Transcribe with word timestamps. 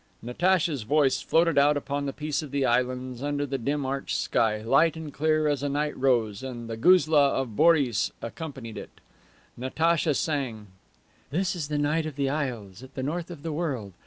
'"Natacha's 0.23 0.81
voice 0.81 1.21
floated 1.21 1.59
out 1.59 1.77
upon 1.77 2.07
the 2.07 2.11
peace 2.11 2.41
of 2.41 2.49
the 2.49 2.65
islands 2.65 3.21
under 3.21 3.45
the 3.45 3.59
dim 3.59 3.85
arched 3.85 4.17
sky, 4.17 4.59
light 4.63 4.97
and 4.97 5.13
clear 5.13 5.47
as 5.47 5.61
a 5.61 5.69
night 5.69 5.95
rose, 5.95 6.41
and 6.41 6.67
the 6.67 6.75
guzla 6.75 7.19
of 7.39 7.55
Boris 7.55 8.11
accompanied 8.19 8.79
it. 8.79 8.99
Natacha 9.55 10.15
sang: 10.15 10.65
"This 11.29 11.55
is 11.55 11.67
the 11.67 11.77
night 11.77 12.07
of 12.07 12.15
the 12.15 12.29
Isles 12.31 12.81
at 12.81 12.95
the 12.95 13.03
north 13.03 13.29
of 13.29 13.43
the 13.43 13.53
world. 13.53 13.93